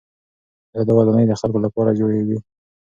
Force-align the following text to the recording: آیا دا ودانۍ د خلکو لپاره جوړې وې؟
آیا 0.73 0.83
دا 0.87 0.91
ودانۍ 0.97 1.25
د 1.27 1.33
خلکو 1.41 1.59
لپاره 1.65 1.97
جوړې 1.99 2.19
وې؟ 2.27 2.37